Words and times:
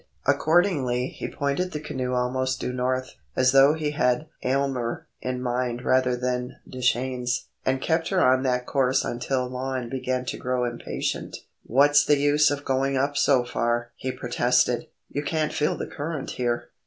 Accordingly 0.25 1.09
he 1.09 1.27
pointed 1.27 1.73
the 1.73 1.79
canoe 1.79 2.13
almost 2.15 2.59
due 2.59 2.73
north, 2.73 3.13
as 3.35 3.51
though 3.51 3.75
he 3.75 3.91
had 3.91 4.25
Aylmer 4.41 5.05
in 5.21 5.43
mind 5.43 5.85
rather 5.85 6.15
than 6.15 6.55
Deschenes, 6.67 7.49
and 7.67 7.79
kept 7.83 8.07
her 8.09 8.19
on 8.19 8.41
that 8.41 8.65
course 8.65 9.05
until 9.05 9.47
Lon 9.47 9.89
began 9.89 10.25
to 10.25 10.37
grow 10.37 10.65
impatient. 10.65 11.37
"What's 11.61 12.03
the 12.03 12.17
use 12.17 12.49
of 12.49 12.65
going 12.65 12.97
up 12.97 13.15
so 13.15 13.43
far?" 13.43 13.91
he 13.95 14.11
protested; 14.11 14.87
"you 15.07 15.21
can't 15.23 15.53
feel 15.53 15.77
the 15.77 15.85
current 15.85 16.31
here." 16.31 16.71